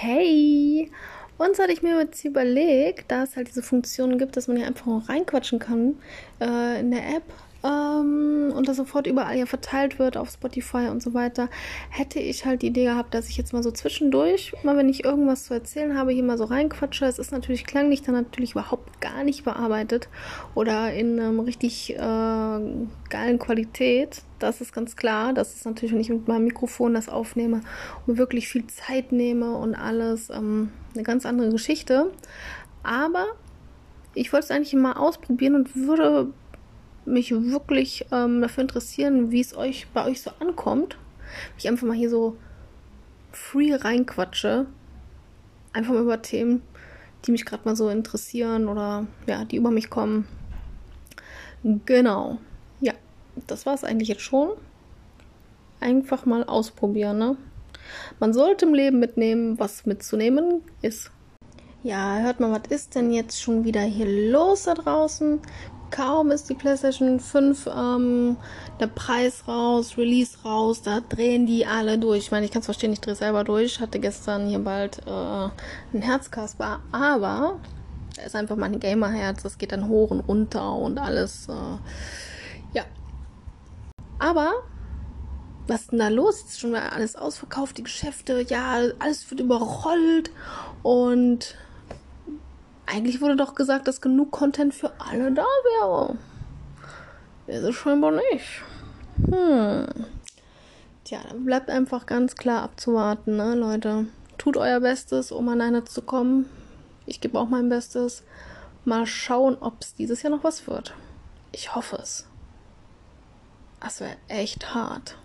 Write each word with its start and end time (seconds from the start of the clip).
Hey! 0.00 0.92
Und 1.38 1.56
so 1.56 1.62
hatte 1.64 1.72
ich 1.72 1.82
mir 1.82 1.98
jetzt 1.98 2.24
überlegt, 2.24 3.10
dass 3.10 3.30
es 3.30 3.36
halt 3.36 3.48
diese 3.48 3.64
Funktion 3.64 4.16
gibt, 4.16 4.36
dass 4.36 4.46
man 4.46 4.56
hier 4.56 4.68
einfach 4.68 5.08
reinquatschen 5.08 5.58
kann 5.58 5.96
äh, 6.40 6.78
in 6.78 6.92
der 6.92 7.16
App 7.16 7.24
ähm, 8.00 8.52
und 8.54 8.68
das 8.68 8.76
sofort 8.76 9.06
überall 9.06 9.36
ja 9.36 9.46
verteilt 9.46 9.98
wird 9.98 10.16
auf 10.16 10.30
Spotify 10.30 10.88
und 10.90 11.02
so 11.02 11.14
weiter, 11.14 11.48
hätte 11.90 12.18
ich 12.18 12.44
halt 12.44 12.62
die 12.62 12.68
Idee 12.68 12.84
gehabt, 12.84 13.14
dass 13.14 13.28
ich 13.28 13.36
jetzt 13.36 13.52
mal 13.52 13.62
so 13.62 13.70
zwischendurch, 13.70 14.52
mal 14.62 14.76
wenn 14.76 14.88
ich 14.88 15.04
irgendwas 15.04 15.44
zu 15.44 15.54
erzählen 15.54 15.96
habe, 15.96 16.12
hier 16.12 16.22
mal 16.22 16.38
so 16.38 16.44
reinquatsche. 16.44 17.06
Es 17.06 17.18
ist 17.18 17.32
natürlich 17.32 17.64
klanglich 17.64 18.02
dann 18.02 18.14
natürlich 18.14 18.52
überhaupt 18.52 19.00
gar 19.00 19.24
nicht 19.24 19.44
bearbeitet 19.44 20.08
oder 20.54 20.92
in 20.92 21.18
ähm, 21.18 21.40
richtig 21.40 21.94
äh, 21.94 21.98
geilen 21.98 23.38
Qualität. 23.38 24.22
Das 24.38 24.60
ist 24.60 24.72
ganz 24.72 24.96
klar. 24.96 25.32
Das 25.32 25.54
ist 25.54 25.66
natürlich, 25.66 25.92
wenn 25.92 26.00
ich 26.00 26.10
mit 26.10 26.28
meinem 26.28 26.44
Mikrofon 26.44 26.94
das 26.94 27.08
aufnehme 27.08 27.60
und 28.06 28.18
wirklich 28.18 28.48
viel 28.48 28.66
Zeit 28.66 29.12
nehme 29.12 29.56
und 29.56 29.74
alles, 29.74 30.30
ähm, 30.30 30.70
eine 30.94 31.02
ganz 31.02 31.26
andere 31.26 31.50
Geschichte. 31.50 32.10
Aber 32.82 33.26
ich 34.14 34.32
wollte 34.32 34.44
es 34.44 34.50
eigentlich 34.50 34.74
mal 34.74 34.94
ausprobieren 34.94 35.54
und 35.54 35.76
würde 35.76 36.28
mich 37.08 37.30
wirklich 37.32 38.06
ähm, 38.12 38.40
dafür 38.40 38.62
interessieren, 38.62 39.30
wie 39.30 39.40
es 39.40 39.56
euch 39.56 39.86
bei 39.92 40.04
euch 40.04 40.22
so 40.22 40.30
ankommt. 40.40 40.96
Ich 41.56 41.68
einfach 41.68 41.86
mal 41.86 41.96
hier 41.96 42.10
so 42.10 42.36
free 43.32 43.74
reinquatsche. 43.74 44.66
Einfach 45.72 45.94
mal 45.94 46.02
über 46.02 46.22
Themen, 46.22 46.62
die 47.24 47.32
mich 47.32 47.44
gerade 47.44 47.64
mal 47.64 47.76
so 47.76 47.88
interessieren 47.88 48.68
oder 48.68 49.06
ja, 49.26 49.44
die 49.44 49.56
über 49.56 49.70
mich 49.70 49.90
kommen. 49.90 50.26
Genau. 51.62 52.38
Ja, 52.80 52.94
das 53.46 53.66
war 53.66 53.74
es 53.74 53.84
eigentlich 53.84 54.08
jetzt 54.08 54.22
schon. 54.22 54.50
Einfach 55.80 56.26
mal 56.26 56.44
ausprobieren, 56.44 57.18
ne? 57.18 57.36
Man 58.18 58.32
sollte 58.32 58.66
im 58.66 58.74
Leben 58.74 58.98
mitnehmen, 58.98 59.58
was 59.58 59.86
mitzunehmen 59.86 60.62
ist. 60.82 61.10
Ja, 61.82 62.18
hört 62.18 62.40
mal, 62.40 62.50
was 62.50 62.70
ist 62.70 62.96
denn 62.96 63.12
jetzt 63.12 63.40
schon 63.40 63.64
wieder 63.64 63.80
hier 63.82 64.30
los 64.30 64.64
da 64.64 64.74
draußen? 64.74 65.40
Kaum 65.90 66.30
ist 66.30 66.48
die 66.48 66.54
PlayStation 66.54 67.20
5 67.20 67.68
ähm, 67.74 68.36
der 68.80 68.86
Preis 68.86 69.46
raus, 69.46 69.96
Release 69.96 70.38
raus, 70.44 70.82
da 70.82 71.00
drehen 71.00 71.46
die 71.46 71.66
alle 71.66 71.98
durch. 71.98 72.18
Ich 72.18 72.30
meine, 72.30 72.46
ich 72.46 72.52
kann 72.52 72.60
es 72.60 72.66
verstehen, 72.66 72.92
ich 72.92 73.00
drehe 73.00 73.14
selber 73.14 73.44
durch. 73.44 73.80
Hatte 73.80 73.98
gestern 73.98 74.48
hier 74.48 74.60
bald 74.60 74.98
äh, 75.06 75.48
ein 75.94 76.02
Herzkasper, 76.02 76.80
aber 76.92 77.60
da 78.16 78.22
ist 78.22 78.36
einfach 78.36 78.56
mein 78.56 78.80
Gamerherz. 78.80 79.42
Das 79.42 79.58
geht 79.58 79.72
dann 79.72 79.88
hoch 79.88 80.10
und 80.10 80.20
runter 80.20 80.74
und 80.74 80.98
alles. 80.98 81.48
Äh, 81.48 82.76
ja. 82.76 82.84
Aber 84.18 84.52
was 85.68 85.82
ist 85.82 85.92
denn 85.92 85.98
da 85.98 86.08
los? 86.08 86.42
Ist 86.42 86.60
schon 86.60 86.74
alles 86.74 87.14
ausverkauft, 87.14 87.78
die 87.78 87.82
Geschäfte, 87.82 88.44
ja, 88.48 88.80
alles 88.98 89.30
wird 89.30 89.40
überrollt 89.40 90.30
und 90.82 91.54
eigentlich 92.88 93.20
wurde 93.20 93.36
doch 93.36 93.54
gesagt, 93.54 93.86
dass 93.86 94.00
genug 94.00 94.30
Content 94.30 94.74
für 94.74 94.92
alle 94.98 95.30
da 95.32 95.42
wäre. 95.42 96.16
Ist 97.46 97.62
es 97.62 97.74
scheinbar 97.74 98.12
nicht. 98.12 98.62
Hm. 99.30 99.86
Tja, 101.04 101.18
dann 101.28 101.44
bleibt 101.44 101.70
einfach 101.70 102.06
ganz 102.06 102.34
klar 102.36 102.62
abzuwarten, 102.62 103.36
ne, 103.36 103.54
Leute. 103.54 104.06
Tut 104.38 104.56
euer 104.56 104.80
Bestes, 104.80 105.32
um 105.32 105.48
an 105.48 105.60
eine 105.60 105.84
zu 105.84 106.02
kommen. 106.02 106.46
Ich 107.06 107.20
gebe 107.20 107.38
auch 107.38 107.48
mein 107.48 107.68
Bestes. 107.68 108.22
Mal 108.84 109.06
schauen, 109.06 109.56
ob 109.60 109.80
es 109.80 109.94
dieses 109.94 110.22
Jahr 110.22 110.30
noch 110.30 110.44
was 110.44 110.66
wird. 110.66 110.94
Ich 111.52 111.74
hoffe 111.74 111.96
es. 111.96 112.26
Das 113.80 114.00
wäre 114.00 114.16
echt 114.28 114.74
hart. 114.74 115.16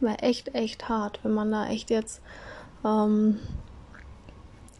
Wäre 0.00 0.18
echt, 0.18 0.54
echt 0.54 0.88
hart, 0.88 1.20
wenn 1.22 1.32
man 1.32 1.50
da 1.50 1.66
echt 1.66 1.90
jetzt 1.90 2.20
ähm, 2.84 3.40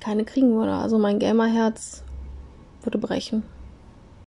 keine 0.01 0.25
kriegen 0.25 0.55
würde. 0.57 0.75
Also 0.75 0.99
mein 0.99 1.19
Gamerherz 1.19 2.04
würde 2.85 2.99
brechen. 2.99 3.43